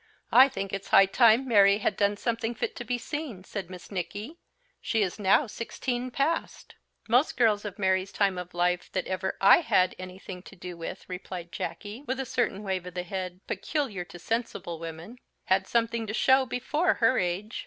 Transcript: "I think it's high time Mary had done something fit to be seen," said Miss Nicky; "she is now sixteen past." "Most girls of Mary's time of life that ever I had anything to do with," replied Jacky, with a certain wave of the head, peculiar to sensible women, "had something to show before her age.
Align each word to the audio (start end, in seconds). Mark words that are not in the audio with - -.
"I 0.31 0.49
think 0.49 0.73
it's 0.73 0.87
high 0.87 1.05
time 1.05 1.47
Mary 1.47 1.77
had 1.77 1.95
done 1.95 2.17
something 2.17 2.55
fit 2.55 2.75
to 2.77 2.83
be 2.83 2.97
seen," 2.97 3.43
said 3.43 3.69
Miss 3.69 3.91
Nicky; 3.91 4.39
"she 4.81 5.03
is 5.03 5.19
now 5.19 5.45
sixteen 5.45 6.09
past." 6.09 6.73
"Most 7.07 7.37
girls 7.37 7.65
of 7.65 7.77
Mary's 7.77 8.11
time 8.11 8.39
of 8.39 8.55
life 8.55 8.91
that 8.93 9.05
ever 9.05 9.37
I 9.39 9.57
had 9.57 9.93
anything 9.99 10.41
to 10.41 10.55
do 10.55 10.75
with," 10.75 11.05
replied 11.07 11.51
Jacky, 11.51 12.03
with 12.07 12.19
a 12.19 12.25
certain 12.25 12.63
wave 12.63 12.87
of 12.87 12.95
the 12.95 13.03
head, 13.03 13.41
peculiar 13.45 14.03
to 14.05 14.17
sensible 14.17 14.79
women, 14.79 15.19
"had 15.45 15.67
something 15.67 16.07
to 16.07 16.15
show 16.15 16.47
before 16.47 16.95
her 16.95 17.19
age. 17.19 17.59